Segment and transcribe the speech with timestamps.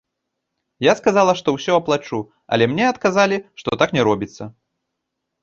[0.85, 2.19] Я сказала, што ўсё аплачу,
[2.57, 4.43] але мне адказалі, што так не робіцца.